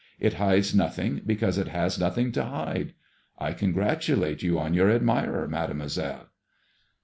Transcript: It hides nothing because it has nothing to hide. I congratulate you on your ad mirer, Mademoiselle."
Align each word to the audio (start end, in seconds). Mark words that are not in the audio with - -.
It 0.19 0.33
hides 0.41 0.73
nothing 0.73 1.21
because 1.27 1.59
it 1.59 1.67
has 1.67 1.99
nothing 1.99 2.31
to 2.31 2.43
hide. 2.43 2.93
I 3.37 3.53
congratulate 3.53 4.41
you 4.41 4.57
on 4.57 4.73
your 4.73 4.89
ad 4.89 5.03
mirer, 5.03 5.47
Mademoiselle." 5.47 6.29